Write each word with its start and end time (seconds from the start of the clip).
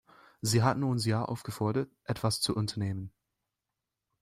Sie 0.41 0.63
hatten 0.63 0.83
uns 0.83 1.05
ja 1.05 1.23
aufgefordert, 1.23 1.91
etwas 2.05 2.41
zu 2.41 2.55
unternehmen. 2.55 3.11